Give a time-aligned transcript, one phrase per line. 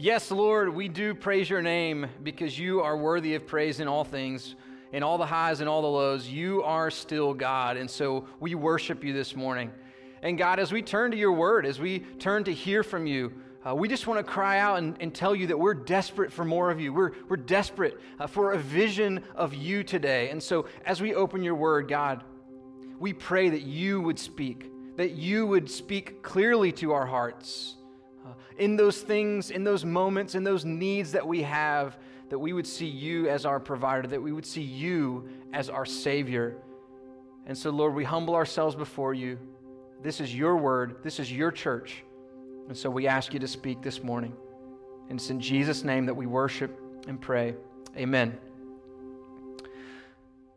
[0.00, 4.04] Yes, Lord, we do praise your name because you are worthy of praise in all
[4.04, 4.54] things,
[4.92, 6.28] in all the highs and all the lows.
[6.28, 7.76] You are still God.
[7.76, 9.72] And so we worship you this morning.
[10.22, 13.32] And God, as we turn to your word, as we turn to hear from you,
[13.66, 16.44] uh, we just want to cry out and, and, tell you that we're desperate for
[16.44, 16.92] more of you.
[16.92, 20.30] We're, we're desperate uh, for a vision of you today.
[20.30, 22.22] And so as we open your word, God,
[23.00, 27.74] we pray that you would speak, that you would speak clearly to our hearts
[28.58, 31.96] in those things, in those moments, in those needs that we have,
[32.28, 35.86] that we would see you as our provider, that we would see you as our
[35.86, 36.56] Savior.
[37.46, 39.38] And so, Lord, we humble ourselves before you.
[40.02, 42.04] This is your word, this is your church.
[42.68, 44.34] And so we ask you to speak this morning.
[45.08, 47.54] And it's in Jesus' name that we worship and pray.
[47.96, 48.36] Amen.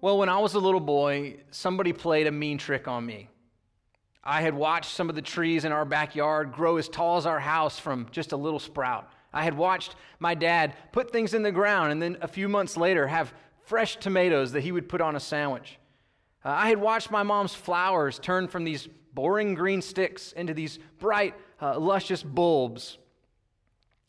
[0.01, 3.29] Well, when I was a little boy, somebody played a mean trick on me.
[4.23, 7.39] I had watched some of the trees in our backyard grow as tall as our
[7.39, 9.09] house from just a little sprout.
[9.33, 12.77] I had watched my dad put things in the ground and then a few months
[12.77, 13.33] later have
[13.65, 15.79] fresh tomatoes that he would put on a sandwich.
[16.43, 20.79] Uh, I had watched my mom's flowers turn from these boring green sticks into these
[20.99, 22.97] bright, uh, luscious bulbs.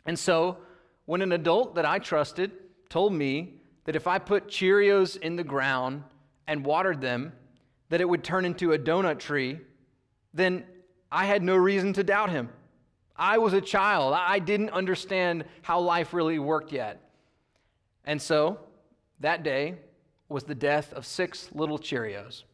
[0.07, 0.59] And so,
[1.05, 2.53] when an adult that I trusted
[2.89, 6.05] told me that if I put Cheerios in the ground
[6.47, 7.33] and watered them,
[7.89, 9.61] that it would turn into a donut tree,
[10.35, 10.65] then
[11.11, 12.49] I had no reason to doubt him.
[13.17, 14.15] I was a child.
[14.17, 17.01] I didn't understand how life really worked yet.
[18.05, 18.59] And so,
[19.21, 19.77] that day
[20.29, 22.45] was the death of six little Cheerios.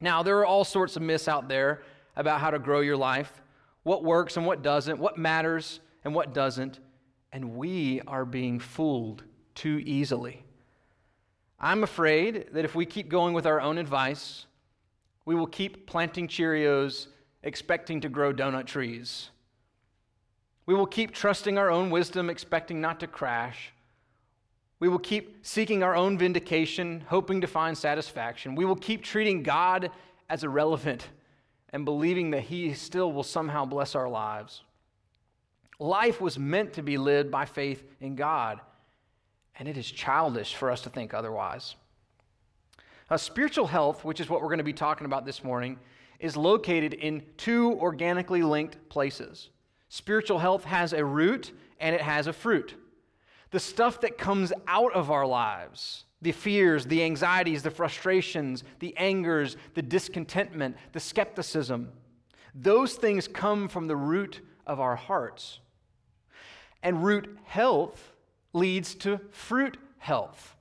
[0.00, 1.82] Now, there are all sorts of myths out there
[2.16, 3.42] about how to grow your life
[3.82, 6.80] what works and what doesn't, what matters and what doesn't.
[7.32, 10.44] And we are being fooled too easily.
[11.58, 14.46] I'm afraid that if we keep going with our own advice,
[15.30, 17.06] we will keep planting Cheerios,
[17.44, 19.30] expecting to grow donut trees.
[20.66, 23.72] We will keep trusting our own wisdom, expecting not to crash.
[24.80, 28.56] We will keep seeking our own vindication, hoping to find satisfaction.
[28.56, 29.92] We will keep treating God
[30.28, 31.06] as irrelevant
[31.72, 34.62] and believing that He still will somehow bless our lives.
[35.78, 38.58] Life was meant to be lived by faith in God,
[39.60, 41.76] and it is childish for us to think otherwise.
[43.10, 45.78] Uh, spiritual health, which is what we're going to be talking about this morning,
[46.20, 49.50] is located in two organically linked places.
[49.88, 52.74] Spiritual health has a root and it has a fruit.
[53.50, 58.96] The stuff that comes out of our lives, the fears, the anxieties, the frustrations, the
[58.96, 61.90] angers, the discontentment, the skepticism,
[62.54, 65.58] those things come from the root of our hearts.
[66.82, 68.12] And root health
[68.52, 70.54] leads to fruit health.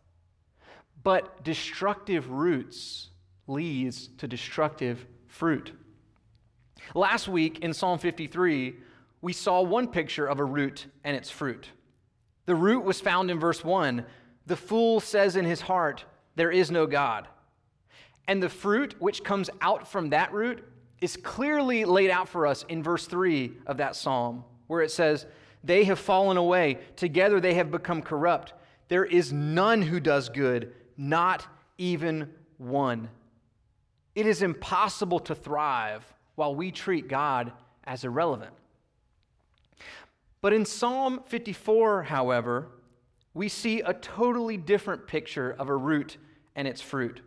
[1.03, 3.09] But destructive roots
[3.47, 5.71] leads to destructive fruit.
[6.93, 8.75] Last week in Psalm 53,
[9.21, 11.69] we saw one picture of a root and its fruit.
[12.45, 14.05] The root was found in verse 1.
[14.45, 16.05] The fool says in his heart,
[16.35, 17.27] There is no God.
[18.27, 20.63] And the fruit which comes out from that root
[21.01, 25.25] is clearly laid out for us in verse 3 of that psalm, where it says,
[25.63, 26.79] They have fallen away.
[26.95, 28.53] Together they have become corrupt.
[28.87, 33.09] There is none who does good, not even one.
[34.15, 36.03] It is impossible to thrive
[36.35, 37.53] while we treat God
[37.85, 38.51] as irrelevant.
[40.41, 42.67] But in Psalm 54, however,
[43.33, 46.17] we see a totally different picture of a root
[46.55, 47.21] and its fruit.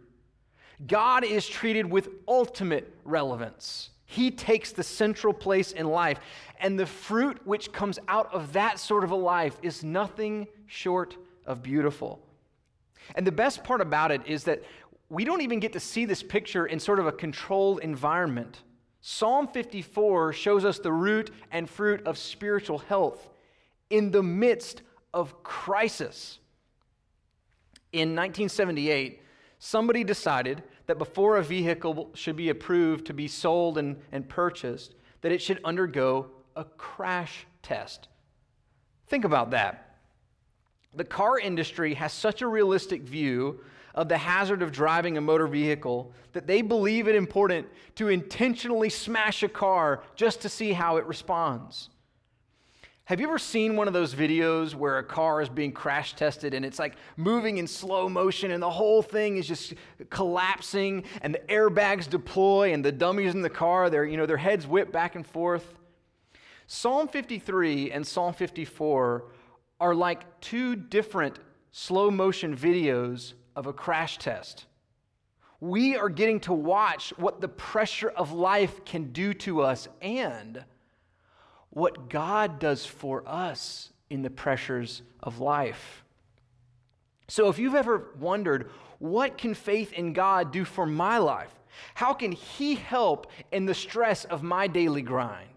[0.87, 3.89] God is treated with ultimate relevance.
[4.05, 6.21] He takes the central place in life,
[6.61, 11.17] and the fruit which comes out of that sort of a life is nothing short
[11.47, 12.21] of beautiful.
[13.15, 14.63] And the best part about it is that
[15.09, 18.63] we don't even get to see this picture in sort of a controlled environment.
[19.03, 23.29] Psalm 54 shows us the root and fruit of spiritual health
[23.91, 24.83] in the midst
[25.13, 26.39] of crisis.
[27.93, 29.21] In 1978,
[29.59, 34.95] somebody decided that before a vehicle should be approved to be sold and, and purchased,
[35.21, 38.09] that it should undergo a crash test.
[39.09, 39.92] Think about that.
[40.95, 43.61] The car industry has such a realistic view
[43.95, 47.67] of the hazard of driving a motor vehicle that they believe it important
[47.97, 51.91] to intentionally smash a car just to see how it responds.
[53.07, 56.55] Have you ever seen one of those videos where a car is being crash tested
[56.55, 59.75] and it's like moving in slow motion and the whole thing is just
[60.09, 64.37] collapsing and the airbags deploy and the dummies in the car, their, you know, their
[64.37, 65.75] heads whip back and forth?
[66.69, 69.25] Psalm 53 and Psalm 54
[69.83, 71.41] are like two different
[71.73, 74.67] slow motion videos of a crash test.
[75.59, 80.65] We are getting to watch what the pressure of life can do to us and
[81.71, 86.05] what God does for us in the pressures of life.
[87.27, 88.71] So if you've ever wondered,
[89.01, 91.53] what can faith in God do for my life?
[91.95, 95.52] How can He help in the stress of my daily grind?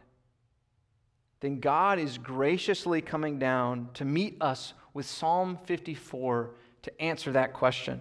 [1.39, 6.51] Then God is graciously coming down to meet us with Psalm 54
[6.83, 7.99] to answer that question.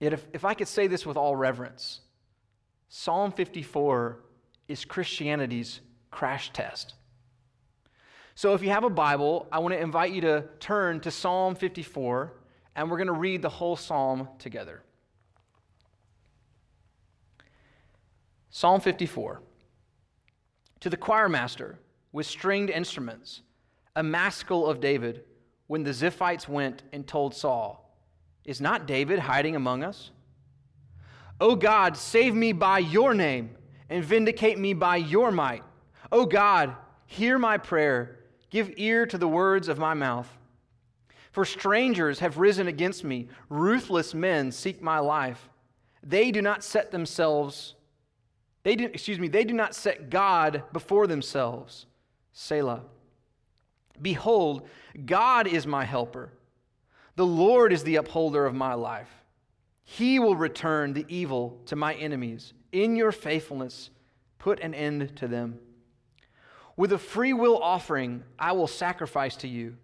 [0.00, 2.00] Yet, if, if I could say this with all reverence,
[2.88, 4.20] Psalm 54
[4.68, 6.94] is Christianity's crash test.
[8.34, 11.56] So, if you have a Bible, I want to invite you to turn to Psalm
[11.56, 12.32] 54,
[12.76, 14.82] and we're going to read the whole psalm together.
[18.50, 19.42] Psalm 54.
[20.80, 21.78] To the choir master
[22.12, 23.42] with stringed instruments,
[23.96, 25.24] a maskil of David,
[25.66, 27.94] when the Ziphites went and told Saul,
[28.44, 30.10] Is not David hiding among us?
[31.40, 33.50] O God, save me by your name
[33.88, 35.62] and vindicate me by your might.
[36.10, 36.74] O God,
[37.06, 38.18] hear my prayer,
[38.50, 40.28] give ear to the words of my mouth.
[41.30, 45.48] For strangers have risen against me, ruthless men seek my life.
[46.02, 47.74] They do not set themselves
[48.68, 51.86] they do, excuse me, they do not set God before themselves.
[52.40, 52.82] Selah.
[54.00, 54.68] Behold,
[55.04, 56.30] God is my helper.
[57.16, 59.10] The Lord is the upholder of my life.
[59.82, 62.52] He will return the evil to my enemies.
[62.70, 63.90] In your faithfulness,
[64.38, 65.58] put an end to them.
[66.76, 69.76] With a free will offering, I will sacrifice to you.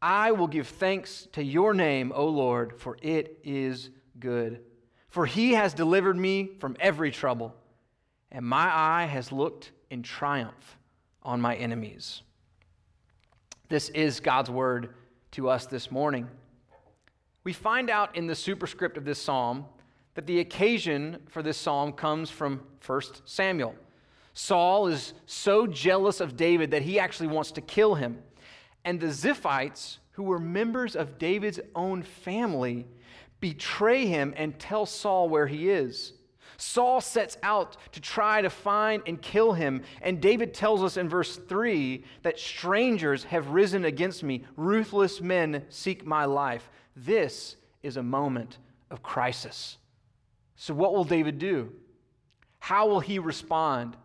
[0.00, 3.90] I will give thanks to your name, O Lord, for it is
[4.20, 4.60] good.
[5.08, 7.52] For he has delivered me from every trouble
[8.30, 10.78] and my eye has looked in triumph
[11.24, 12.22] on my enemies.
[13.68, 14.94] This is God's word
[15.32, 16.28] to us this morning.
[17.44, 19.64] We find out in the superscript of this psalm
[20.14, 23.74] that the occasion for this psalm comes from 1 Samuel.
[24.32, 28.18] Saul is so jealous of David that he actually wants to kill him.
[28.84, 32.86] And the Ziphites, who were members of David's own family,
[33.40, 36.12] betray him and tell Saul where he is.
[36.64, 39.82] Saul sets out to try to find and kill him.
[40.00, 45.66] And David tells us in verse 3 that strangers have risen against me, ruthless men
[45.68, 46.70] seek my life.
[46.96, 48.58] This is a moment
[48.90, 49.76] of crisis.
[50.56, 51.70] So, what will David do?
[52.60, 53.98] How will he respond?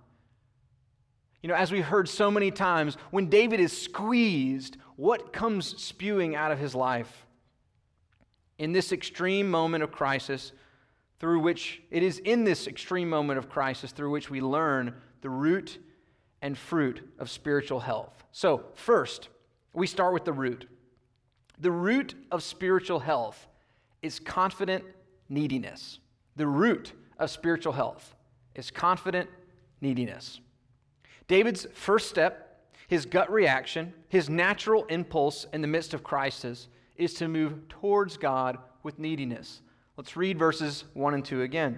[1.41, 6.35] You know, as we heard so many times, when David is squeezed, what comes spewing
[6.35, 7.25] out of his life?
[8.57, 10.51] In this extreme moment of crisis,
[11.19, 15.29] through which it is in this extreme moment of crisis through which we learn the
[15.29, 15.77] root
[16.41, 18.23] and fruit of spiritual health.
[18.31, 19.29] So, first,
[19.73, 20.67] we start with the root.
[21.59, 23.47] The root of spiritual health
[24.01, 24.83] is confident
[25.27, 25.99] neediness.
[26.37, 28.15] The root of spiritual health
[28.55, 29.29] is confident
[29.81, 30.39] neediness.
[31.27, 37.13] David's first step, his gut reaction, his natural impulse in the midst of crisis is
[37.15, 39.61] to move towards God with neediness.
[39.99, 41.77] Let's read verses 1 and 2 again.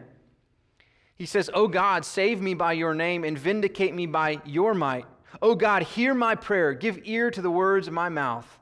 [1.16, 5.08] He says, O God, save me by your name and vindicate me by your might.
[5.42, 6.74] O God, hear my prayer.
[6.74, 8.60] Give ear to the words of my mouth.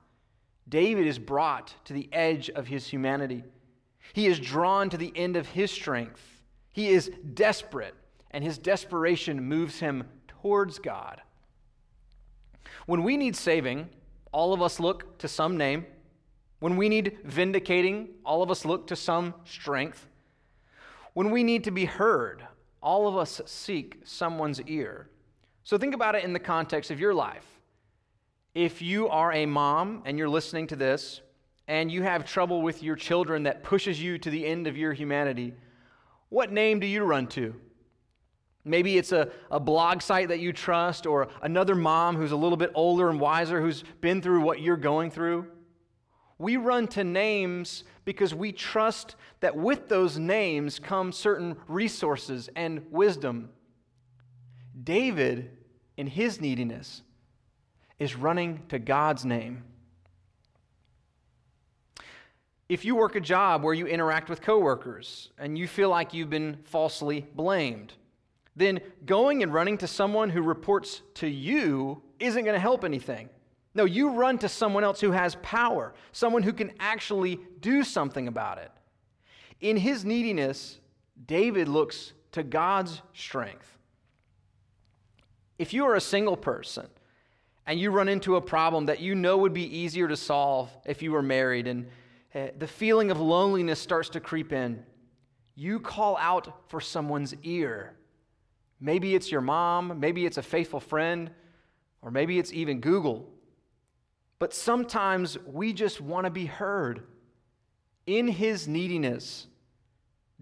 [0.69, 3.43] David is brought to the edge of his humanity.
[4.13, 6.23] He is drawn to the end of his strength.
[6.71, 7.95] He is desperate,
[8.31, 11.19] and his desperation moves him towards God.
[12.85, 13.89] When we need saving,
[14.31, 15.85] all of us look to some name
[16.59, 20.07] when we need vindicating, all of us look to some strength.
[21.13, 22.45] When we need to be heard,
[22.81, 25.09] all of us seek someone's ear.
[25.63, 27.45] So think about it in the context of your life.
[28.53, 31.21] If you are a mom and you're listening to this,
[31.67, 34.91] and you have trouble with your children that pushes you to the end of your
[34.91, 35.53] humanity,
[36.29, 37.53] what name do you run to?
[38.65, 42.57] Maybe it's a, a blog site that you trust, or another mom who's a little
[42.57, 45.45] bit older and wiser who's been through what you're going through.
[46.39, 52.85] We run to names because we trust that with those names come certain resources and
[52.89, 53.49] wisdom.
[54.81, 55.51] David,
[55.97, 57.03] in his neediness,
[57.99, 59.63] is running to God's name.
[62.69, 66.29] If you work a job where you interact with coworkers and you feel like you've
[66.29, 67.93] been falsely blamed,
[68.55, 73.29] then going and running to someone who reports to you isn't going to help anything.
[73.79, 78.27] No, you run to someone else who has power, someone who can actually do something
[78.27, 78.69] about it.
[79.61, 80.81] In his neediness,
[81.25, 83.77] David looks to God's strength.
[85.57, 86.87] If you are a single person
[87.65, 91.01] and you run into a problem that you know would be easier to solve if
[91.01, 91.87] you were married, and
[92.35, 94.83] uh, the feeling of loneliness starts to creep in,
[95.55, 97.93] you call out for someone's ear.
[98.81, 101.31] Maybe it's your mom, maybe it's a faithful friend
[102.01, 103.38] or maybe it's even Google.
[104.39, 107.03] But sometimes we just want to be heard.
[108.07, 109.47] In his neediness,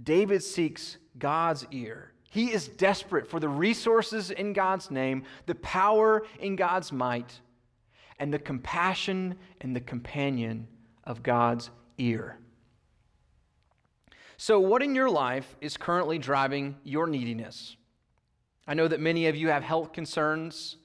[0.02, 2.14] David seeks God's ear.
[2.30, 7.40] He is desperate for the resources in God's name, the power in God's might,
[8.20, 10.68] and the compassion and the companion
[11.04, 12.38] of God's ear.
[14.38, 17.76] So, what in your life is currently driving your neediness?
[18.68, 20.78] I know that many of you have health concerns,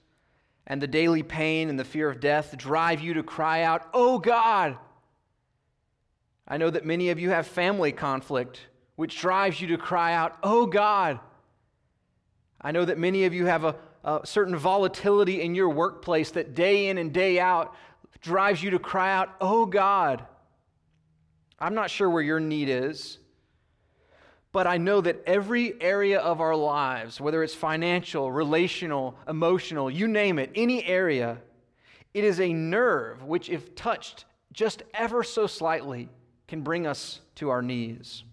[0.66, 4.18] and the daily pain and the fear of death drive you to cry out, Oh
[4.18, 4.76] God!
[6.46, 8.60] I know that many of you have family conflict,
[8.96, 11.20] which drives you to cry out, Oh God!
[12.60, 16.54] I know that many of you have a, a certain volatility in your workplace that
[16.54, 17.74] day in and day out
[18.20, 20.24] drives you to cry out, Oh God!
[21.58, 23.18] I'm not sure where your need is.
[24.52, 30.06] But I know that every area of our lives, whether it's financial, relational, emotional, you
[30.06, 31.38] name it, any area,
[32.12, 36.10] it is a nerve which, if touched just ever so slightly,
[36.46, 38.24] can bring us to our knees.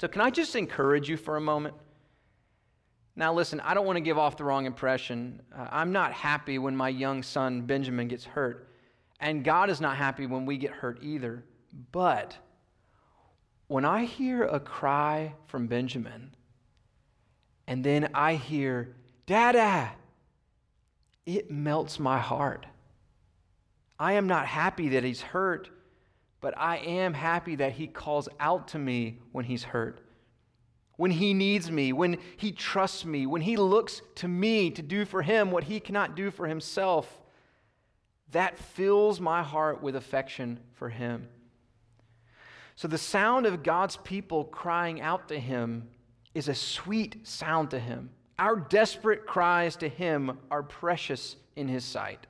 [0.00, 1.74] So, can I just encourage you for a moment?
[3.16, 5.40] Now, listen, I don't want to give off the wrong impression.
[5.56, 8.68] Uh, I'm not happy when my young son Benjamin gets hurt,
[9.20, 11.44] and God is not happy when we get hurt either.
[11.92, 12.36] But
[13.66, 16.34] when I hear a cry from Benjamin,
[17.66, 18.94] and then I hear,
[19.26, 19.92] Dada,
[21.24, 22.66] it melts my heart.
[23.98, 25.70] I am not happy that he's hurt,
[26.40, 30.00] but I am happy that he calls out to me when he's hurt.
[30.96, 35.04] When he needs me, when he trusts me, when he looks to me to do
[35.04, 37.22] for him what he cannot do for himself,
[38.32, 41.28] that fills my heart with affection for him.
[42.76, 45.88] So the sound of God's people crying out to him
[46.34, 48.10] is a sweet sound to him.
[48.38, 52.26] Our desperate cries to him are precious in his sight.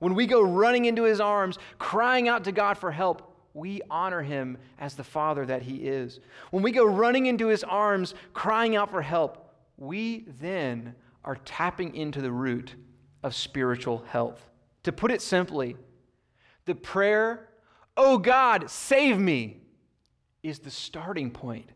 [0.00, 4.22] When we go running into his arms, crying out to God for help, we honor
[4.22, 6.20] him as the Father that he is.
[6.50, 11.94] When we go running into his arms, crying out for help, we then are tapping
[11.94, 12.74] into the root
[13.22, 14.48] of spiritual health.
[14.84, 15.76] To put it simply,
[16.64, 17.49] the prayer,
[17.96, 19.58] Oh God, save me,
[20.42, 21.68] is the starting point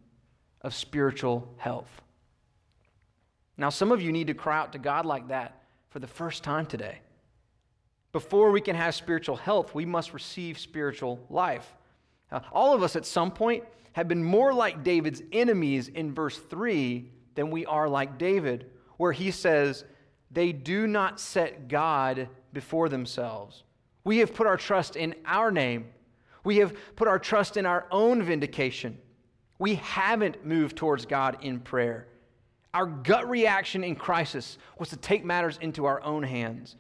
[0.63, 2.03] of spiritual health.
[3.57, 6.43] Now, some of you need to cry out to God like that for the first
[6.43, 6.99] time today.
[8.13, 11.75] Before we can have spiritual health, we must receive spiritual life.
[12.53, 17.11] All of us at some point have been more like David's enemies in verse 3
[17.35, 19.85] than we are like David, where he says,
[20.31, 23.63] They do not set God before themselves.
[24.05, 25.87] We have put our trust in our name
[26.45, 28.99] we have put our trust in our own vindication.
[29.59, 32.07] We haven't moved towards God in prayer.
[32.75, 36.77] Our gut reaction in crisis was to take matters into our own hands.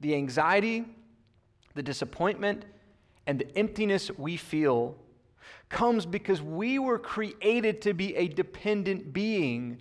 [0.00, 0.84] The anxiety,
[1.74, 2.64] the disappointment,
[3.26, 4.96] and the emptiness we feel
[5.68, 9.78] comes because we were created to be a dependent being,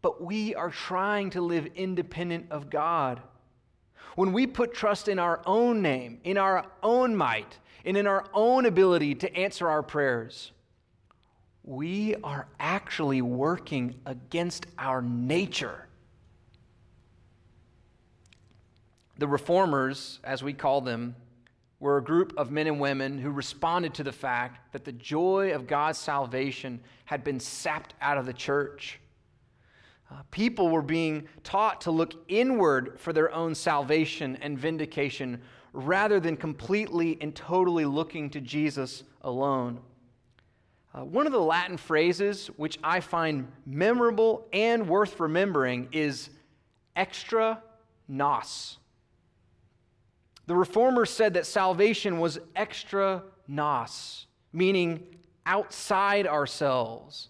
[0.00, 3.20] but we are trying to live independent of God.
[4.14, 8.26] When we put trust in our own name, in our own might, and in our
[8.34, 10.52] own ability to answer our prayers,
[11.64, 15.86] we are actually working against our nature.
[19.16, 21.16] The reformers, as we call them,
[21.80, 25.54] were a group of men and women who responded to the fact that the joy
[25.54, 29.00] of God's salvation had been sapped out of the church.
[30.10, 35.40] Uh, people were being taught to look inward for their own salvation and vindication
[35.78, 39.78] rather than completely and totally looking to Jesus alone.
[40.92, 46.30] Uh, one of the Latin phrases which I find memorable and worth remembering is
[46.96, 47.62] extra
[48.08, 48.78] nos.
[50.46, 55.06] The reformers said that salvation was extra nos, meaning
[55.46, 57.28] outside ourselves.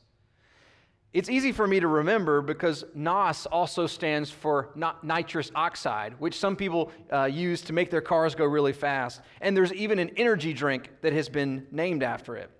[1.18, 4.70] It's easy for me to remember because NOS also stands for
[5.02, 9.20] nitrous oxide, which some people uh, use to make their cars go really fast.
[9.40, 12.52] And there's even an energy drink that has been named after it.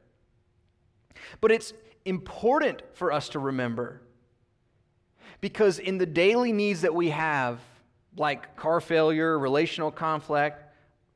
[1.41, 1.73] But it's
[2.05, 4.03] important for us to remember
[5.41, 7.61] because in the daily needs that we have,
[8.17, 10.65] like car failure, relational conflict,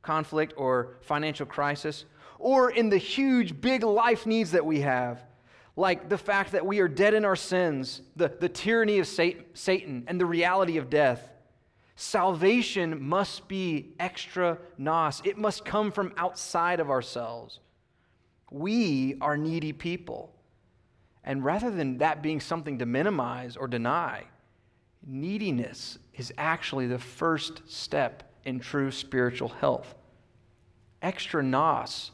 [0.01, 2.05] conflict or financial crisis,
[2.39, 5.25] or in the huge, big life needs that we have,
[5.75, 10.03] like the fact that we are dead in our sins, the, the tyranny of Satan,
[10.07, 11.29] and the reality of death.
[11.95, 17.59] Salvation must be extra nos, it must come from outside of ourselves.
[18.51, 20.33] We are needy people.
[21.23, 24.25] And rather than that being something to minimize or deny,
[25.05, 29.95] neediness is actually the first step in true spiritual health.
[31.01, 32.11] Extra nos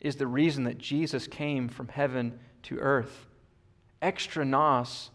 [0.00, 3.26] is the reason that Jesus came from heaven to earth.
[4.00, 5.10] Extra nos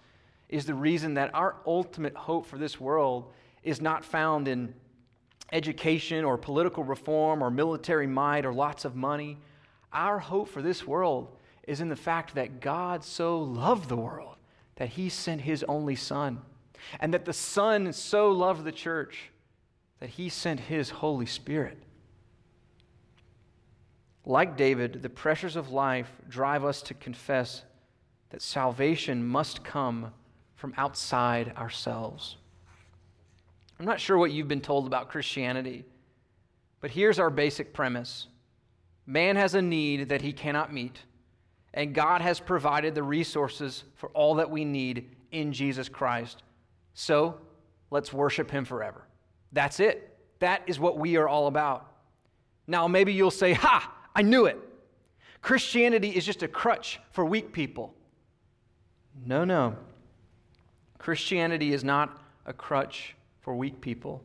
[0.49, 3.31] is the reason that our ultimate hope for this world
[3.63, 4.73] is not found in
[5.51, 9.37] education or political reform or military might or lots of money.
[9.91, 11.35] Our hope for this world
[11.67, 14.35] is in the fact that God so loved the world
[14.75, 16.39] that he sent his only Son,
[16.99, 19.31] and that the Son so loved the church
[19.99, 21.81] that he sent his Holy Spirit.
[24.27, 27.63] Like David, the pressures of life drive us to confess
[28.29, 30.11] that salvation must come
[30.57, 32.35] from outside ourselves.
[33.79, 35.85] I'm not sure what you've been told about Christianity,
[36.81, 38.27] but here's our basic premise
[39.05, 40.99] man has a need that he cannot meet,
[41.73, 46.43] and God has provided the resources for all that we need in Jesus Christ.
[46.95, 47.39] So
[47.91, 49.07] let's worship him forever.
[49.53, 50.17] That's it.
[50.39, 51.93] That is what we are all about.
[52.67, 54.57] Now, maybe you'll say, Ha, I knew it.
[55.43, 57.93] Christianity is just a crutch for weak people.
[59.23, 59.75] No, no.
[60.97, 64.23] Christianity is not a crutch for weak people.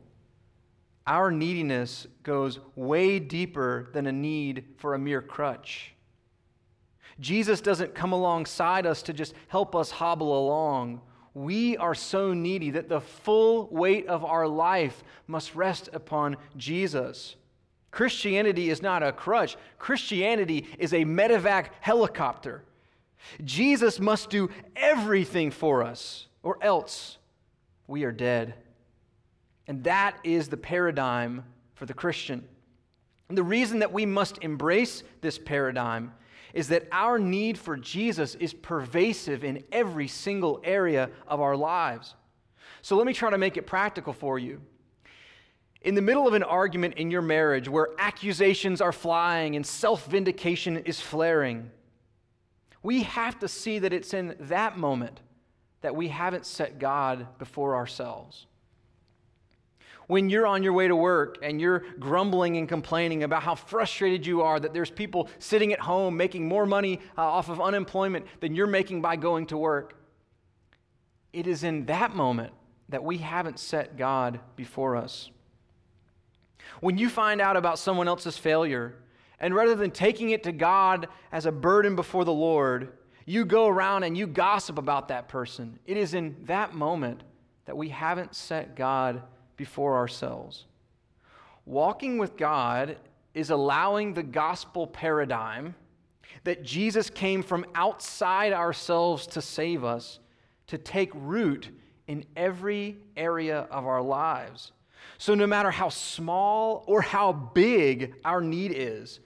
[1.05, 5.93] Our neediness goes way deeper than a need for a mere crutch.
[7.19, 11.01] Jesus doesn't come alongside us to just help us hobble along.
[11.35, 17.35] We are so needy that the full weight of our life must rest upon Jesus.
[17.93, 22.63] Christianity is not a crutch, Christianity is a medevac helicopter.
[23.43, 27.19] Jesus must do everything for us, or else
[27.85, 28.55] we are dead.
[29.67, 31.45] And that is the paradigm
[31.75, 32.43] for the Christian.
[33.29, 36.13] And the reason that we must embrace this paradigm
[36.55, 42.15] is that our need for Jesus is pervasive in every single area of our lives.
[42.81, 44.61] So let me try to make it practical for you.
[45.83, 50.05] In the middle of an argument in your marriage where accusations are flying and self
[50.05, 51.69] vindication is flaring,
[52.81, 55.19] we have to see that it's in that moment
[55.81, 58.47] that we haven't set God before ourselves.
[60.07, 64.25] When you're on your way to work and you're grumbling and complaining about how frustrated
[64.25, 68.25] you are that there's people sitting at home making more money uh, off of unemployment
[68.39, 69.95] than you're making by going to work,
[71.33, 72.53] it is in that moment
[72.89, 75.29] that we haven't set God before us.
[76.79, 78.95] When you find out about someone else's failure,
[79.39, 82.93] and rather than taking it to God as a burden before the Lord,
[83.25, 85.79] you go around and you gossip about that person.
[85.85, 87.23] It is in that moment
[87.65, 89.21] that we haven't set God
[89.55, 90.65] before ourselves.
[91.65, 92.97] Walking with God
[93.33, 95.75] is allowing the gospel paradigm
[96.43, 100.19] that Jesus came from outside ourselves to save us
[100.67, 101.69] to take root
[102.07, 104.71] in every area of our lives.
[105.17, 109.19] So, no matter how small or how big our need is,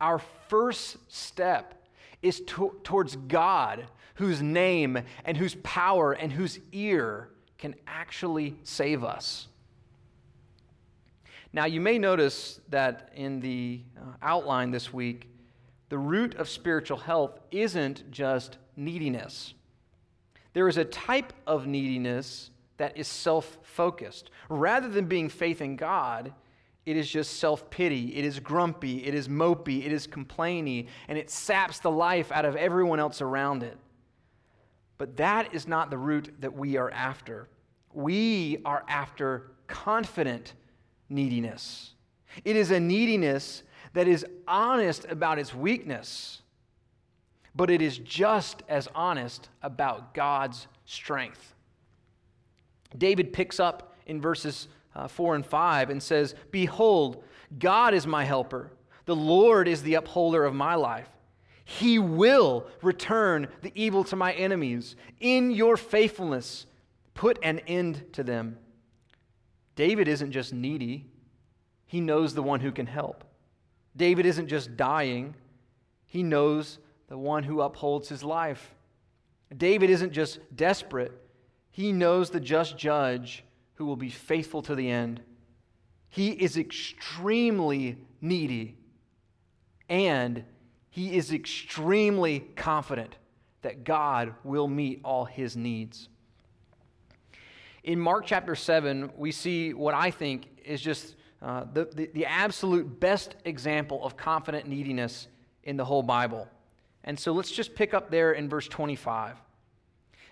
[0.00, 1.74] our first step
[2.22, 9.04] is to, towards God, whose name and whose power and whose ear can actually save
[9.04, 9.48] us.
[11.52, 15.28] Now, you may notice that in the uh, outline this week,
[15.88, 19.54] the root of spiritual health isn't just neediness.
[20.52, 24.30] There is a type of neediness that is self focused.
[24.48, 26.32] Rather than being faith in God,
[26.86, 31.18] it is just self pity, it is grumpy, it is mopey, it is complainy, and
[31.18, 33.76] it saps the life out of everyone else around it.
[34.96, 37.48] But that is not the root that we are after.
[37.92, 40.54] We are after confident
[41.08, 41.94] neediness.
[42.44, 43.62] It is a neediness
[43.92, 46.42] that is honest about its weakness,
[47.54, 51.54] but it is just as honest about God's strength.
[52.96, 57.22] David picks up in verses uh, 4 and 5 and says, Behold,
[57.58, 58.70] God is my helper.
[59.04, 61.08] The Lord is the upholder of my life.
[61.64, 64.96] He will return the evil to my enemies.
[65.20, 66.66] In your faithfulness,
[67.14, 68.58] put an end to them.
[69.76, 71.06] David isn't just needy,
[71.86, 73.24] he knows the one who can help.
[73.96, 75.34] David isn't just dying,
[76.06, 78.74] he knows the one who upholds his life.
[79.56, 81.12] David isn't just desperate,
[81.78, 85.20] he knows the just judge who will be faithful to the end.
[86.08, 88.76] He is extremely needy,
[89.88, 90.42] and
[90.90, 93.14] he is extremely confident
[93.62, 96.08] that God will meet all his needs.
[97.84, 102.26] In Mark chapter 7, we see what I think is just uh, the, the, the
[102.26, 105.28] absolute best example of confident neediness
[105.62, 106.48] in the whole Bible.
[107.04, 109.36] And so let's just pick up there in verse 25.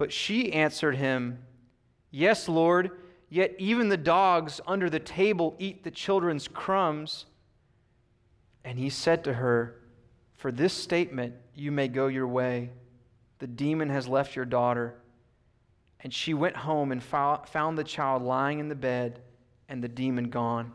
[0.00, 1.40] But she answered him,
[2.10, 2.92] Yes, Lord,
[3.28, 7.26] yet even the dogs under the table eat the children's crumbs.
[8.64, 9.82] And he said to her,
[10.38, 12.70] For this statement you may go your way.
[13.40, 14.94] The demon has left your daughter.
[16.02, 19.20] And she went home and found the child lying in the bed
[19.68, 20.72] and the demon gone.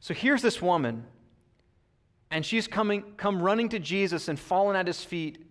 [0.00, 1.04] So here's this woman,
[2.30, 5.44] and she's coming, come running to Jesus and fallen at his feet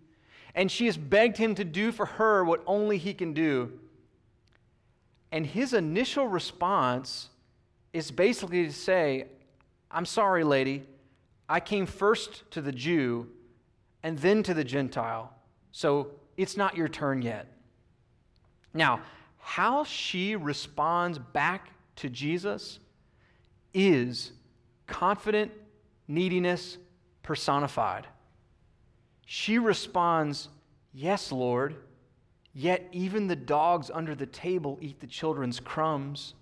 [0.58, 3.72] and she has begged him to do for her what only he can do.
[5.32, 7.30] And his initial response
[7.94, 9.28] is basically to say,
[9.92, 10.84] I'm sorry, lady.
[11.48, 13.28] I came first to the Jew
[14.02, 15.32] and then to the Gentile.
[15.72, 17.54] So it's not your turn yet.
[18.74, 19.02] Now,
[19.38, 22.80] how she responds back to Jesus
[23.76, 24.32] is
[24.88, 25.52] confident
[26.08, 26.80] neediness
[27.22, 28.08] personified.
[29.30, 30.48] She responds,
[30.94, 31.76] Yes, Lord.
[32.54, 36.34] Yet even the dogs under the table eat the children's crumbs.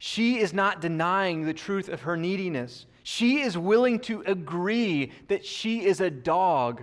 [0.00, 2.86] She is not denying the truth of her neediness.
[3.04, 6.82] She is willing to agree that she is a dog.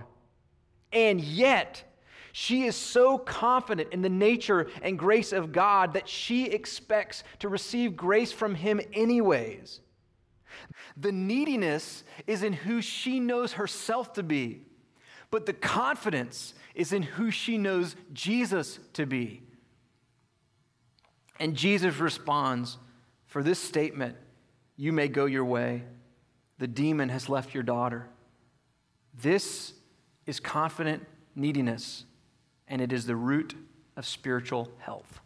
[0.90, 1.84] And yet,
[2.32, 7.48] she is so confident in the nature and grace of God that she expects to
[7.50, 9.81] receive grace from Him anyways.
[10.96, 14.62] The neediness is in who she knows herself to be,
[15.30, 19.42] but the confidence is in who she knows Jesus to be.
[21.38, 22.78] And Jesus responds,
[23.26, 24.16] For this statement,
[24.76, 25.82] you may go your way.
[26.58, 28.08] The demon has left your daughter.
[29.14, 29.74] This
[30.26, 32.04] is confident neediness,
[32.68, 33.54] and it is the root
[33.96, 35.20] of spiritual health.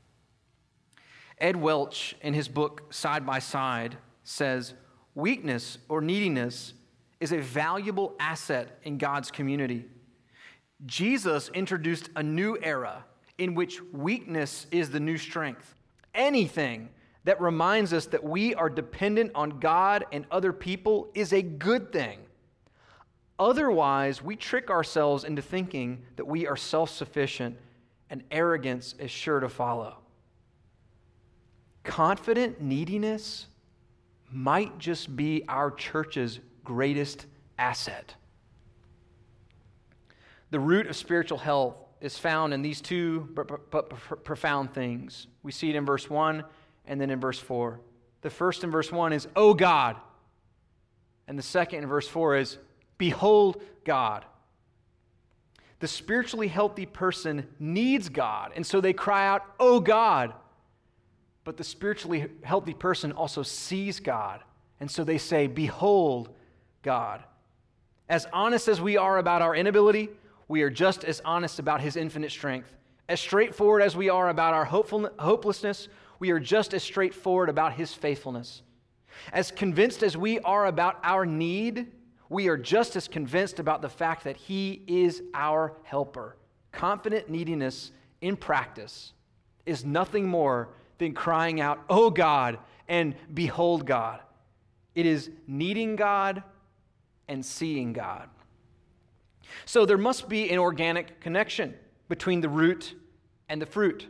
[1.38, 4.74] Ed Welch, in his book Side by Side, says,
[5.16, 6.74] Weakness or neediness
[7.20, 9.86] is a valuable asset in God's community.
[10.84, 13.02] Jesus introduced a new era
[13.38, 15.74] in which weakness is the new strength.
[16.14, 16.90] Anything
[17.24, 21.92] that reminds us that we are dependent on God and other people is a good
[21.92, 22.18] thing.
[23.38, 27.56] Otherwise, we trick ourselves into thinking that we are self sufficient
[28.10, 29.96] and arrogance is sure to follow.
[31.84, 33.46] Confident neediness
[34.30, 37.26] might just be our church's greatest
[37.58, 38.14] asset.
[40.50, 43.28] The root of spiritual health is found in these two
[44.24, 45.26] profound things.
[45.42, 46.44] We see it in verse 1
[46.86, 47.80] and then in verse 4.
[48.22, 49.96] The first in verse 1 is, Oh God.
[51.28, 52.58] And the second in verse 4 is,
[52.98, 54.24] Behold God.
[55.80, 60.32] The spiritually healthy person needs God, and so they cry out, Oh God.
[61.46, 64.40] But the spiritually healthy person also sees God.
[64.80, 66.28] And so they say, Behold
[66.82, 67.22] God.
[68.08, 70.08] As honest as we are about our inability,
[70.48, 72.74] we are just as honest about His infinite strength.
[73.08, 75.86] As straightforward as we are about our hopelessness,
[76.18, 78.62] we are just as straightforward about His faithfulness.
[79.32, 81.92] As convinced as we are about our need,
[82.28, 86.36] we are just as convinced about the fact that He is our helper.
[86.72, 89.12] Confident neediness in practice
[89.64, 94.20] is nothing more than crying out, Oh God, and behold God.
[94.94, 96.42] It is needing God
[97.28, 98.28] and seeing God.
[99.64, 101.74] So there must be an organic connection
[102.08, 102.94] between the root
[103.48, 104.06] and the fruit.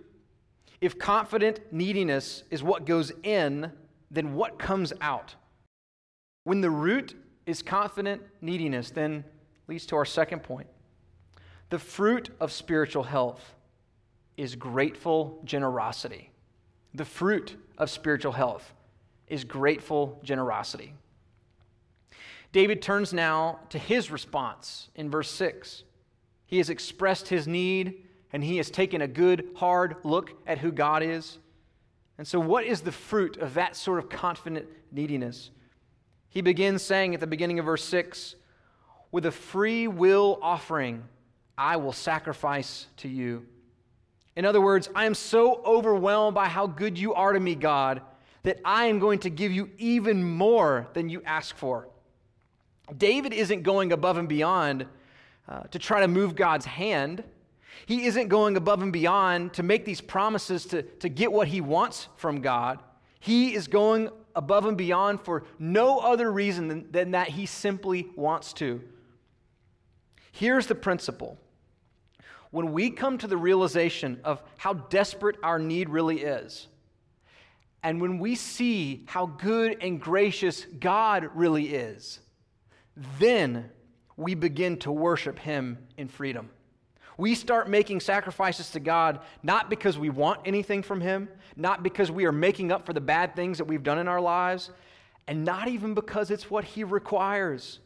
[0.81, 3.73] If confident neediness is what goes in,
[4.11, 5.35] then what comes out?
[6.45, 7.15] When the root
[7.47, 9.25] is confident neediness, then
[9.67, 10.69] leads to our second point.
[11.71, 13.55] The fruit of spiritual health
[14.37, 16.31] is grateful generosity.
[16.97, 18.73] The fruit of spiritual health
[19.29, 20.95] is grateful generosity.
[22.53, 25.85] David turns now to his response in verse 6.
[26.47, 30.73] He has expressed his need and he has taken a good, hard look at who
[30.73, 31.39] God is.
[32.17, 35.51] And so, what is the fruit of that sort of confident neediness?
[36.31, 38.37] He begins saying at the beginning of verse 6
[39.13, 41.05] With a free will offering,
[41.59, 43.45] I will sacrifice to you.
[44.37, 48.03] In other words, I am so overwhelmed by how good you are to me, God,
[48.43, 51.89] that I am going to give you even more than you ask for.
[52.97, 54.87] David isn't going above and beyond
[55.49, 57.25] uh, to try to move God's hand.
[57.87, 61.61] He isn't going above and beyond to make these promises to, to get what he
[61.61, 62.81] wants from God.
[63.19, 68.09] He is going above and beyond for no other reason than, than that he simply
[68.15, 68.83] wants to.
[70.31, 71.39] Here's the principle
[72.51, 76.69] when we come to the realization of how desperate our need really is,
[77.83, 82.21] and when we see how good and gracious God really is,
[83.19, 83.71] then
[84.17, 86.51] we begin to worship Him in freedom.
[87.19, 92.11] We start making sacrifices to God not because we want anything from Him, not because
[92.11, 94.71] we are making up for the bad things that we've done in our lives,
[95.27, 97.81] and not even because it's what He requires.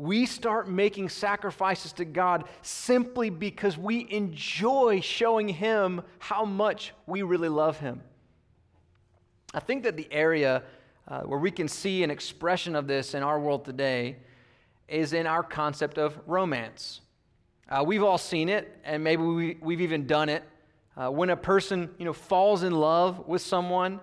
[0.00, 7.20] We start making sacrifices to God simply because we enjoy showing Him how much we
[7.20, 8.00] really love Him.
[9.52, 10.62] I think that the area
[11.06, 14.16] uh, where we can see an expression of this in our world today
[14.88, 17.02] is in our concept of romance.
[17.68, 20.44] Uh, we've all seen it, and maybe we, we've even done it.
[20.96, 24.00] Uh, when a person you know, falls in love with someone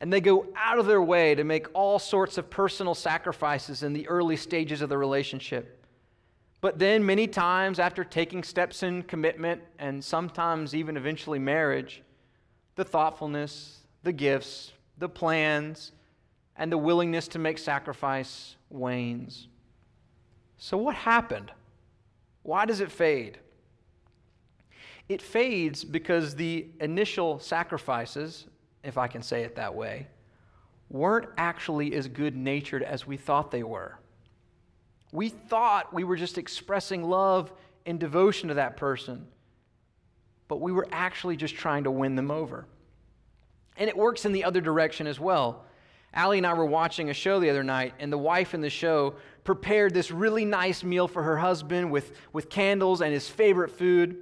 [0.00, 3.92] and they go out of their way to make all sorts of personal sacrifices in
[3.92, 5.84] the early stages of the relationship.
[6.62, 12.02] But then, many times after taking steps in commitment and sometimes even eventually marriage,
[12.76, 15.92] the thoughtfulness, the gifts, the plans,
[16.56, 19.48] and the willingness to make sacrifice wanes.
[20.58, 21.50] So, what happened?
[22.42, 23.38] Why does it fade?
[25.08, 28.46] It fades because the initial sacrifices,
[28.82, 30.06] if I can say it that way,
[30.88, 33.98] weren't actually as good natured as we thought they were.
[35.12, 37.52] We thought we were just expressing love
[37.86, 39.26] and devotion to that person,
[40.48, 42.66] but we were actually just trying to win them over.
[43.76, 45.64] And it works in the other direction as well.
[46.12, 48.70] Allie and I were watching a show the other night, and the wife in the
[48.70, 49.14] show
[49.44, 54.16] prepared this really nice meal for her husband with, with candles and his favorite food.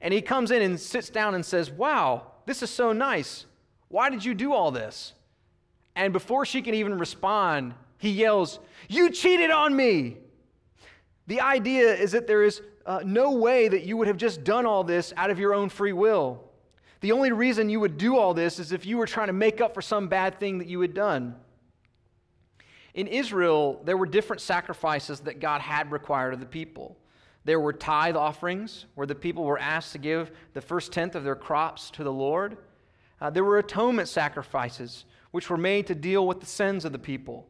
[0.00, 3.46] And he comes in and sits down and says, Wow, this is so nice.
[3.92, 5.12] Why did you do all this?
[5.94, 10.16] And before she can even respond, he yells, You cheated on me.
[11.26, 14.64] The idea is that there is uh, no way that you would have just done
[14.64, 16.42] all this out of your own free will.
[17.02, 19.60] The only reason you would do all this is if you were trying to make
[19.60, 21.34] up for some bad thing that you had done.
[22.94, 26.96] In Israel, there were different sacrifices that God had required of the people.
[27.44, 31.24] There were tithe offerings, where the people were asked to give the first tenth of
[31.24, 32.56] their crops to the Lord.
[33.22, 36.98] Uh, there were atonement sacrifices, which were made to deal with the sins of the
[36.98, 37.46] people.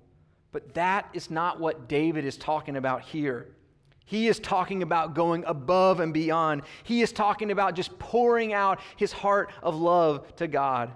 [0.52, 3.56] But that is not what David is talking about here.
[4.04, 6.60] He is talking about going above and beyond.
[6.82, 10.92] He is talking about just pouring out his heart of love to God.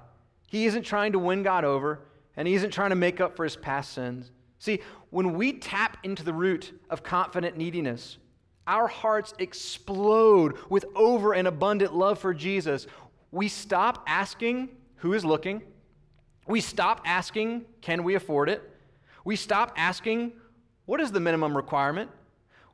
[0.47, 2.01] He isn't trying to win God over,
[2.37, 4.31] and he isn't trying to make up for his past sins.
[4.59, 8.19] See, when we tap into the root of confident neediness,
[8.67, 12.87] our hearts explode with over and abundant love for Jesus.
[13.31, 15.62] We stop asking, Who is looking?
[16.47, 18.62] We stop asking, Can we afford it?
[19.25, 20.33] We stop asking,
[20.85, 22.11] What is the minimum requirement?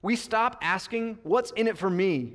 [0.03, 2.35] We stop asking, What's in it for me?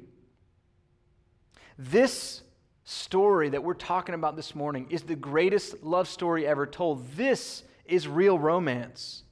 [1.78, 2.42] This
[2.86, 7.12] story that we're talking about this morning is the greatest love story ever told.
[7.16, 9.24] This is real romance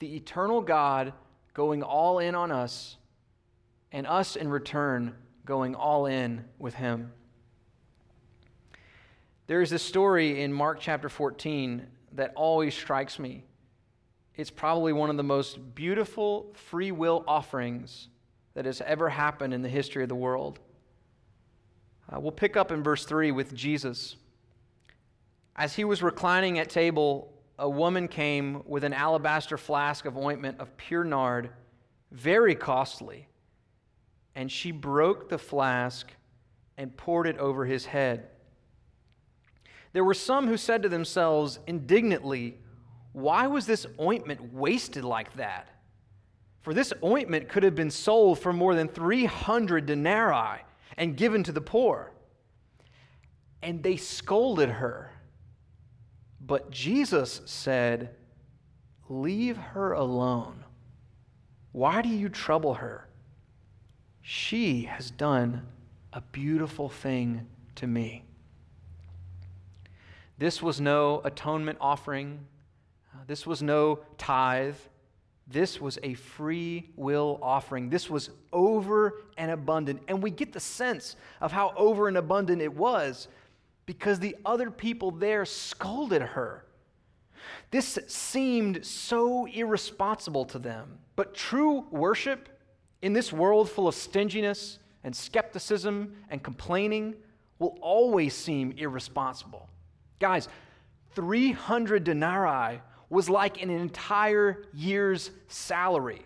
[0.00, 1.12] the eternal God
[1.54, 2.96] going all in on us,
[3.92, 5.14] and us in return
[5.46, 7.12] going all in with Him.
[9.46, 13.44] There is a story in Mark chapter 14 that always strikes me.
[14.36, 18.08] It's probably one of the most beautiful free will offerings
[18.54, 20.60] that has ever happened in the history of the world.
[22.10, 24.16] Uh, we'll pick up in verse 3 with Jesus.
[25.56, 30.58] As he was reclining at table a woman came with an alabaster flask of ointment
[30.58, 31.50] of pure nard,
[32.10, 33.28] very costly,
[34.34, 36.10] and she broke the flask
[36.78, 38.30] and poured it over his head.
[39.94, 42.58] There were some who said to themselves indignantly,
[43.12, 45.68] Why was this ointment wasted like that?
[46.62, 50.62] For this ointment could have been sold for more than 300 denarii
[50.98, 52.10] and given to the poor.
[53.62, 55.12] And they scolded her.
[56.40, 58.16] But Jesus said,
[59.08, 60.64] Leave her alone.
[61.70, 63.08] Why do you trouble her?
[64.22, 65.66] She has done
[66.12, 68.23] a beautiful thing to me.
[70.38, 72.40] This was no atonement offering.
[73.14, 74.76] Uh, this was no tithe.
[75.46, 77.90] This was a free will offering.
[77.90, 80.02] This was over and abundant.
[80.08, 83.28] And we get the sense of how over and abundant it was
[83.86, 86.64] because the other people there scolded her.
[87.70, 90.98] This seemed so irresponsible to them.
[91.16, 92.48] But true worship
[93.02, 97.14] in this world full of stinginess and skepticism and complaining
[97.58, 99.68] will always seem irresponsible.
[100.24, 100.48] Guys,
[101.16, 106.24] 300 denarii was like an entire year's salary.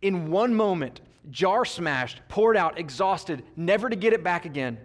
[0.00, 4.78] In one moment, jar smashed, poured out, exhausted, never to get it back again.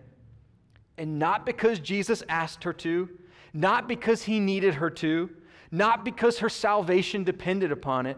[0.98, 3.08] And not because Jesus asked her to,
[3.54, 5.30] not because he needed her to,
[5.72, 8.18] not because her salvation depended upon it.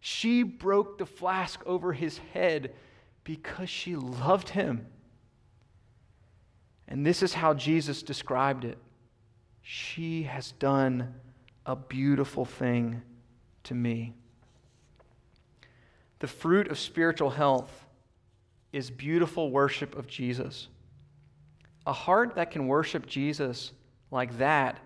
[0.00, 2.74] She broke the flask over his head
[3.22, 4.88] because she loved him.
[6.88, 8.76] And this is how Jesus described it
[9.62, 11.14] She has done
[11.64, 13.02] a beautiful thing
[13.64, 14.12] to me.
[16.18, 17.86] The fruit of spiritual health
[18.72, 20.68] is beautiful worship of Jesus.
[21.86, 23.72] A heart that can worship Jesus
[24.10, 24.78] like that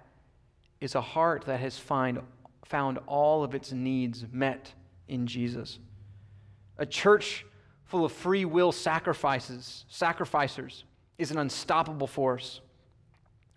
[0.80, 2.20] is a heart that has find,
[2.64, 4.72] found all of its needs met
[5.08, 5.78] in Jesus.
[6.78, 7.44] A church
[7.84, 10.84] full of free will sacrifices, sacrificers,
[11.18, 12.60] is an unstoppable force.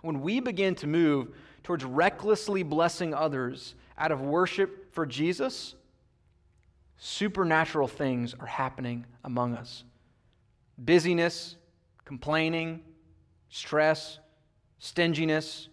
[0.02, 5.76] When we begin to move towards recklessly blessing others out of worship for Jesus,
[6.98, 9.84] supernatural things are happening among us.
[10.78, 11.56] Busyness,
[12.06, 12.82] complaining,
[13.50, 14.20] stress,
[14.80, 15.68] stinginess,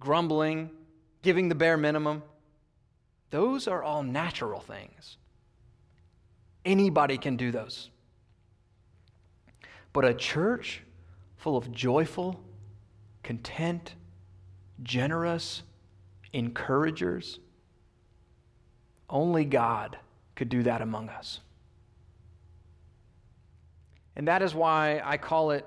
[0.00, 0.70] grumbling,
[1.22, 2.22] giving the bare minimum,
[3.30, 5.16] those are all natural things.
[6.64, 7.90] Anybody can do those.
[9.92, 10.82] But a church
[11.36, 12.40] full of joyful,
[13.24, 13.94] content,
[14.82, 15.62] generous
[16.32, 17.40] encouragers,
[19.08, 19.98] only God
[20.36, 21.40] could do that among us.
[24.16, 25.66] And that is why I call it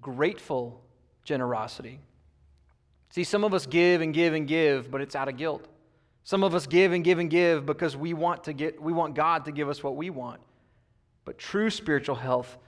[0.00, 0.82] grateful
[1.24, 2.00] generosity.
[3.10, 5.66] See, some of us give and give and give, but it's out of guilt.
[6.24, 9.14] Some of us give and give and give because we want to get we want
[9.14, 10.40] God to give us what we want.
[11.24, 12.58] But true spiritual health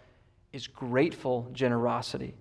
[0.53, 2.35] is grateful generosity.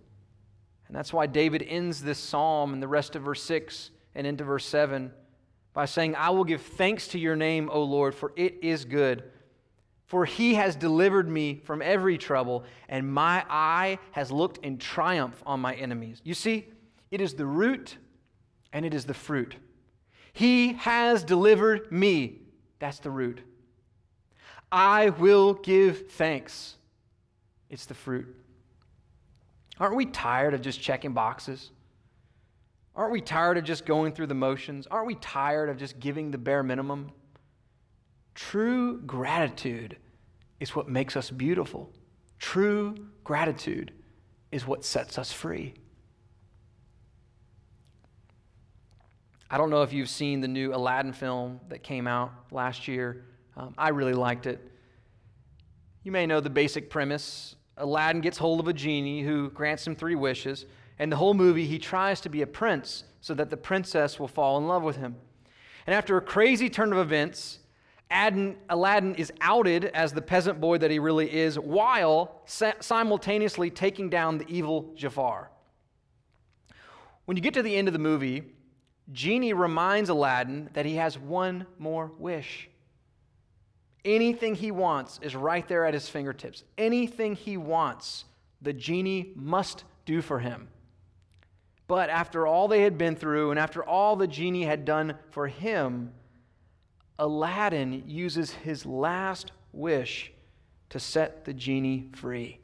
[0.87, 4.43] And that's why David ends this psalm and the rest of verse 6 and into
[4.43, 5.11] verse 7
[5.73, 9.23] by saying, I will give thanks to your name, O Lord, for it is good.
[10.05, 15.43] For he has delivered me from every trouble, and my eye has looked in triumph
[15.45, 16.21] on my enemies.
[16.23, 16.67] You see,
[17.11, 17.97] it is the root
[18.71, 19.55] and it is the fruit.
[20.33, 22.39] He has delivered me.
[22.79, 23.41] That's the root.
[24.71, 26.75] I will give thanks.
[27.69, 28.33] It's the fruit.
[29.79, 31.71] Aren't we tired of just checking boxes?
[32.95, 34.87] Aren't we tired of just going through the motions?
[34.87, 37.11] Aren't we tired of just giving the bare minimum?
[38.33, 39.97] True gratitude
[40.59, 41.91] is what makes us beautiful.
[42.39, 43.91] True gratitude
[44.51, 45.75] is what sets us free.
[49.49, 53.25] I don't know if you've seen the new Aladdin film that came out last year.
[53.55, 54.71] Um, I really liked it.
[56.03, 57.55] You may know the basic premise.
[57.77, 60.65] Aladdin gets hold of a genie who grants him three wishes,
[60.99, 64.27] and the whole movie he tries to be a prince so that the princess will
[64.27, 65.15] fall in love with him.
[65.85, 67.59] And after a crazy turn of events,
[68.09, 74.37] Aladdin is outed as the peasant boy that he really is, while simultaneously taking down
[74.37, 75.51] the evil Jafar.
[77.25, 78.43] When you get to the end of the movie,
[79.11, 82.69] Genie reminds Aladdin that he has one more wish.
[84.07, 86.63] Anything he wants is right there at his fingertips.
[86.77, 88.23] Anything he wants,
[88.61, 90.69] the genie must do for him.
[91.89, 95.47] But after all they had been through and after all the genie had done for
[95.47, 96.13] him,
[97.19, 100.31] Aladdin uses his last wish
[100.89, 102.59] to set the genie free.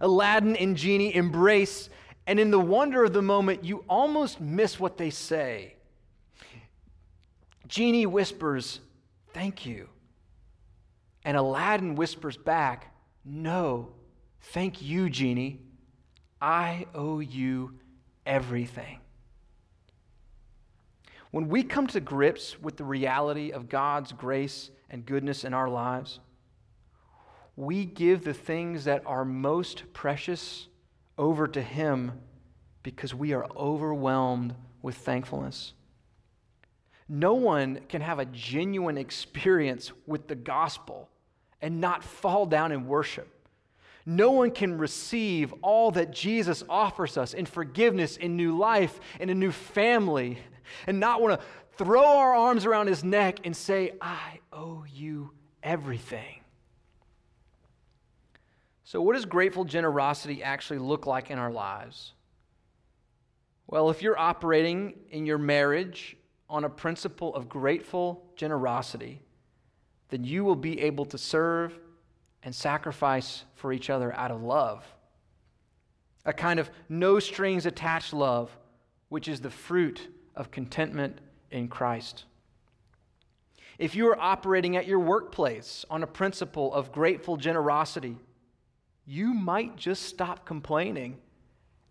[0.00, 1.88] Aladdin and Genie embrace
[2.26, 5.76] and in the wonder of the moment, you almost miss what they say.
[7.68, 8.80] Genie whispers,
[9.32, 9.88] Thank you.
[11.24, 13.92] And Aladdin whispers back, No,
[14.40, 15.60] thank you, Genie.
[16.40, 17.78] I owe you
[18.26, 19.00] everything.
[21.30, 25.68] When we come to grips with the reality of God's grace and goodness in our
[25.68, 26.20] lives,
[27.56, 30.68] we give the things that are most precious
[31.16, 32.12] over to Him
[32.82, 35.72] because we are overwhelmed with thankfulness.
[37.08, 41.08] No one can have a genuine experience with the gospel
[41.60, 43.28] and not fall down in worship.
[44.06, 49.30] No one can receive all that Jesus offers us in forgiveness, in new life, in
[49.30, 50.38] a new family,
[50.86, 51.46] and not want to
[51.76, 55.30] throw our arms around his neck and say, I owe you
[55.62, 56.40] everything.
[58.84, 62.12] So, what does grateful generosity actually look like in our lives?
[63.66, 66.16] Well, if you're operating in your marriage
[66.50, 69.22] on a principle of grateful generosity,
[70.14, 71.76] then you will be able to serve
[72.44, 74.84] and sacrifice for each other out of love.
[76.24, 78.56] A kind of no strings attached love,
[79.08, 80.06] which is the fruit
[80.36, 81.18] of contentment
[81.50, 82.26] in Christ.
[83.76, 88.16] If you are operating at your workplace on a principle of grateful generosity,
[89.04, 91.18] you might just stop complaining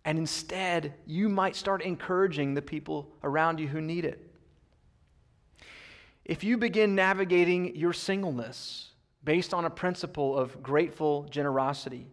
[0.06, 4.23] and instead you might start encouraging the people around you who need it.
[6.24, 8.90] If you begin navigating your singleness
[9.24, 12.06] based on a principle of grateful generosity,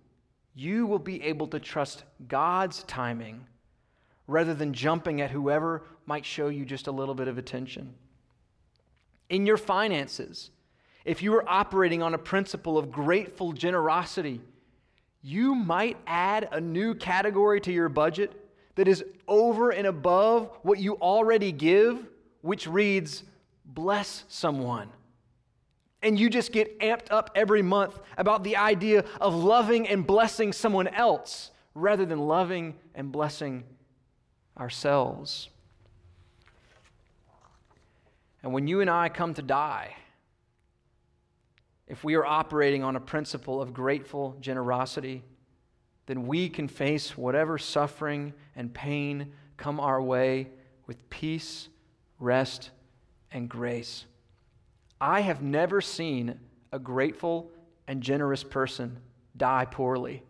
[0.54, 3.46] you will be able to trust God's timing
[4.28, 7.94] rather than jumping at whoever might show you just a little bit of attention.
[9.30, 10.52] In your finances,
[11.06, 14.42] if you are operating on a principle of grateful generosity,
[15.22, 18.34] you might add a new category to your budget
[18.76, 22.06] that is over and above what you already give,
[22.42, 23.24] which reads,
[23.74, 24.90] bless someone.
[26.04, 30.52] And you just get amped up every month about the idea of loving and blessing
[30.52, 33.64] someone else rather than loving and blessing
[34.58, 35.50] ourselves.
[38.44, 39.96] And when you and I come to die,
[41.88, 45.24] if we are operating on a principle of grateful generosity,
[46.08, 50.50] then we can face whatever suffering and pain come our way
[50.88, 51.70] with peace,
[52.20, 52.72] rest,
[53.32, 54.06] and grace.
[55.00, 56.40] I have never seen
[56.72, 57.52] a grateful
[57.88, 59.00] and generous person
[59.36, 60.24] die poorly.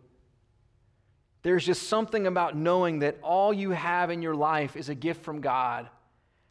[1.44, 5.24] There's just something about knowing that all you have in your life is a gift
[5.24, 5.90] from God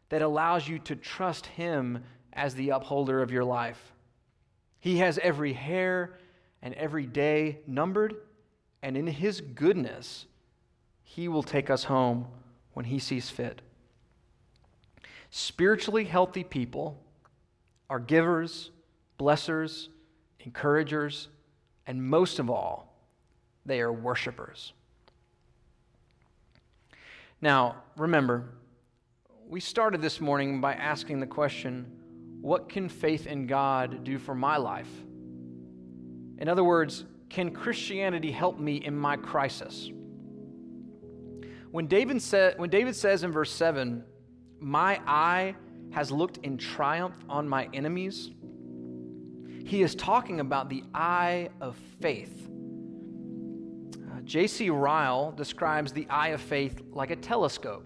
[0.09, 3.93] that allows you to trust Him as the upholder of your life.
[4.79, 6.17] He has every hair
[6.61, 8.15] and every day numbered,
[8.83, 10.25] and in His goodness,
[11.03, 12.27] He will take us home
[12.73, 13.61] when He sees fit.
[15.31, 17.01] Spiritually healthy people
[17.89, 18.69] are givers,
[19.17, 19.87] blessers,
[20.41, 21.29] encouragers,
[21.87, 22.93] and most of all,
[23.65, 24.73] they are worshipers.
[27.41, 28.49] Now, remember,
[29.47, 31.97] we started this morning by asking the question
[32.41, 34.89] what can faith in God do for my life?
[36.39, 39.91] In other words, can Christianity help me in my crisis?
[41.69, 44.03] When David, sa- when David says in verse 7,
[44.61, 45.55] My eye
[45.89, 48.29] has looked in triumph on my enemies,
[49.65, 52.49] he is talking about the eye of faith.
[53.95, 54.69] Uh, J.C.
[54.69, 57.85] Ryle describes the eye of faith like a telescope.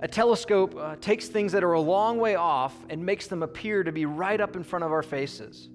[0.00, 3.82] A telescope uh, takes things that are a long way off and makes them appear
[3.82, 5.68] to be right up in front of our faces.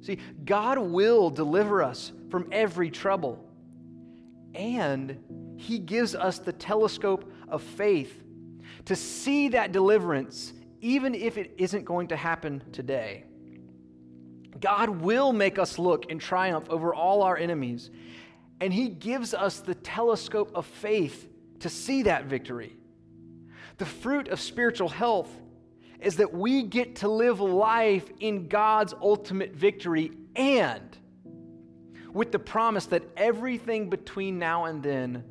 [0.00, 3.44] See, God will deliver us from every trouble.
[4.54, 8.22] And He gives us the telescope of faith
[8.86, 13.24] to see that deliverance, even if it isn't going to happen today.
[14.60, 17.90] God will make us look in triumph over all our enemies.
[18.60, 21.28] And He gives us the telescope of faith
[21.60, 22.76] to see that victory.
[23.78, 25.30] The fruit of spiritual health
[26.00, 30.96] is that we get to live life in God's ultimate victory and
[32.12, 35.24] with the promise that everything between now and then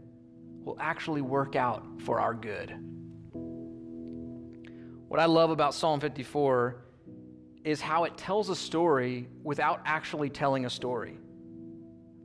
[0.63, 2.96] will actually work out for our good.
[5.07, 6.75] What I love about Psalm 54
[7.63, 11.17] is how it tells a story without actually telling a story.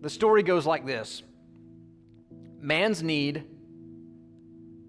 [0.01, 1.23] The story goes like this
[2.61, 3.45] Man's need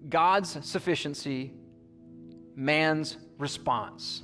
[0.08, 1.52] God's sufficiency,
[2.56, 4.22] man's response.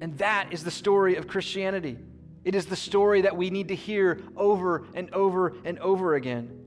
[0.00, 1.98] And that is the story of Christianity.
[2.44, 6.60] It is the story that we need to hear over and over and over again.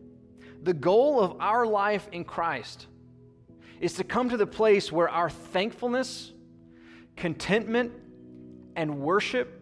[0.62, 2.88] The goal of our life in Christ
[3.82, 6.32] is to come to the place where our thankfulness,
[7.18, 7.92] contentment,
[8.76, 9.62] and worship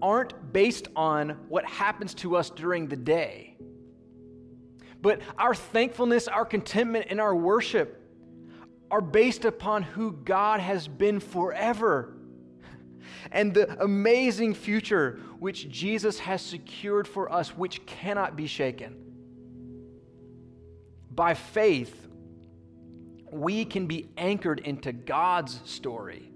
[0.00, 3.52] aren't based on what happens to us during the day
[5.02, 8.00] but our thankfulness, our contentment, and our worship
[8.90, 12.14] are based upon who God has been forever
[13.32, 18.96] and the amazing future which Jesus has secured for us, which cannot be shaken.
[21.10, 22.08] By faith,
[23.32, 26.30] we can be anchored into God's story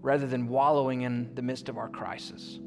[0.00, 2.58] rather than wallowing in the midst of our crisis.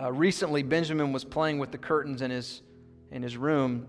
[0.00, 2.62] Uh, recently, Benjamin was playing with the curtains in his
[3.10, 3.86] in his room.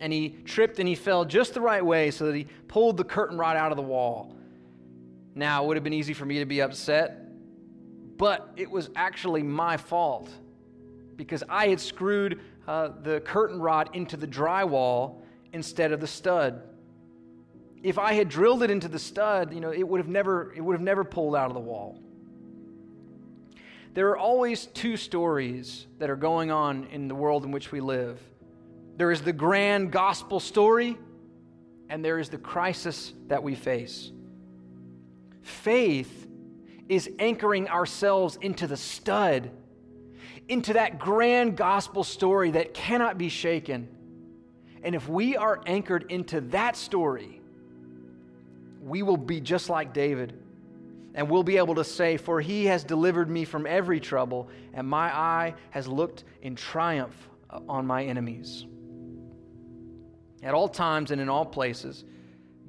[0.00, 3.04] And he tripped and he fell just the right way so that he pulled the
[3.04, 4.34] curtain rod out of the wall.
[5.34, 7.18] Now, it would have been easy for me to be upset,
[8.16, 10.30] but it was actually my fault
[11.14, 15.22] because I had screwed uh, the curtain rod into the drywall
[15.56, 16.62] instead of the stud.
[17.82, 20.60] If I had drilled it into the stud, you know, it would have never, it
[20.60, 21.98] would have never pulled out of the wall.
[23.94, 27.80] there are always two stories that are going on in the world in which we
[27.80, 28.20] live.
[28.98, 30.98] There is the grand gospel story,
[31.88, 34.12] and there is the crisis that we face.
[35.40, 36.28] Faith
[36.90, 39.50] is anchoring ourselves into the stud,
[40.48, 43.88] into that grand gospel story that cannot be shaken.
[44.86, 47.40] And if we are anchored into that story,
[48.80, 50.38] we will be just like David.
[51.12, 54.86] And we'll be able to say, For he has delivered me from every trouble, and
[54.86, 57.16] my eye has looked in triumph
[57.50, 58.64] uh, on my enemies.
[60.40, 62.04] At all times and in all places,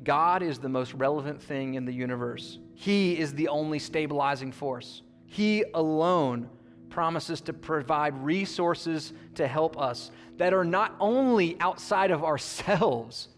[0.04, 2.58] God is the most relevant thing in the universe.
[2.74, 5.04] He is the only stabilizing force.
[5.28, 6.50] He alone
[6.90, 13.30] promises to provide resources to help us that are not only outside of ourselves,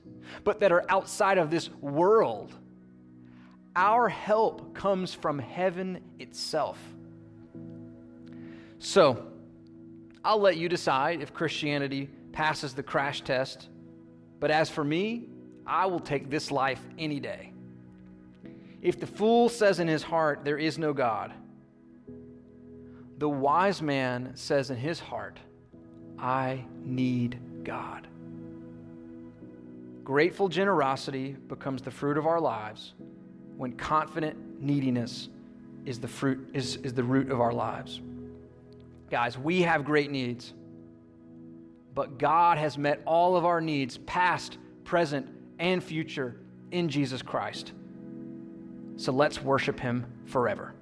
[0.43, 2.53] but that are outside of this world.
[3.75, 6.77] Our help comes from heaven itself.
[8.79, 9.25] So,
[10.23, 13.69] I'll let you decide if Christianity passes the crash test.
[14.39, 15.27] But as for me,
[15.65, 17.53] I will take this life any day.
[18.81, 21.33] If the fool says in his heart, There is no God,
[23.20, 25.38] the wise man says in his heart,
[26.17, 28.07] I need God.
[30.05, 32.93] Grateful generosity becomes the fruit of our lives
[33.57, 35.30] when confident neediness
[35.86, 38.01] is the fruit is, is the root of our lives.
[39.11, 40.53] Guys, we have great needs.
[41.93, 45.28] But God has met all of our needs, past, present,
[45.59, 46.38] and future,
[46.72, 47.74] in Jesus Christ.
[48.95, 50.74] So let's worship him forever.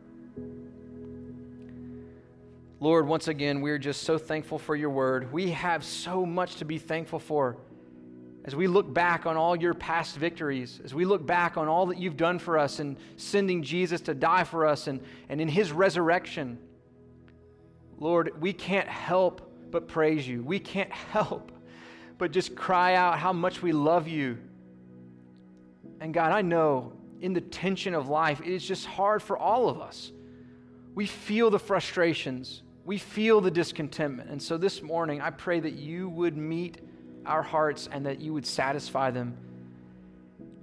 [2.80, 5.32] Lord, once again, we're just so thankful for your word.
[5.34, 7.58] We have so much to be thankful for.
[8.46, 11.88] As we look back on all your past victories, as we look back on all
[11.88, 15.48] that you've done for us in sending Jesus to die for us and, and in
[15.48, 16.60] his resurrection,
[18.00, 20.44] Lord, we can't help but praise you.
[20.44, 21.52] We can't help
[22.18, 24.38] but just cry out how much we love you.
[26.00, 29.70] And God, I know in the tension of life, it is just hard for all
[29.70, 30.12] of us.
[30.96, 34.30] We feel the frustrations, we feel the discontentment.
[34.30, 36.78] And so this morning, I pray that you would meet
[37.26, 39.36] our hearts and that you would satisfy them.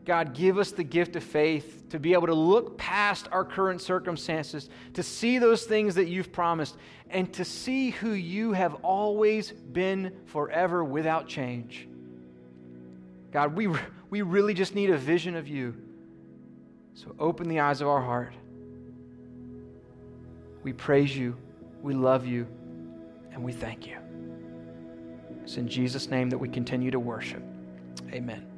[0.07, 3.83] God, give us the gift of faith to be able to look past our current
[3.83, 6.79] circumstances, to see those things that you've promised,
[7.11, 11.87] and to see who you have always been forever without change.
[13.33, 13.69] God, we,
[14.09, 15.77] we really just need a vision of you.
[16.95, 18.33] So open the eyes of our heart.
[20.63, 21.37] We praise you,
[21.85, 22.47] we love you,
[23.33, 23.99] and we thank you.
[25.43, 27.43] It's in Jesus' name that we continue to worship.
[28.11, 28.54] Amen.